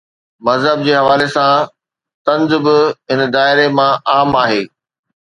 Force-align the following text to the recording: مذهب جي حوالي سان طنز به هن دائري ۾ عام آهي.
مذهب 0.47 0.77
جي 0.85 0.93
حوالي 0.99 1.27
سان 1.35 1.61
طنز 2.29 2.51
به 2.69 2.77
هن 3.13 3.21
دائري 3.37 3.67
۾ 3.81 3.87
عام 4.15 4.31
آهي. 4.47 4.63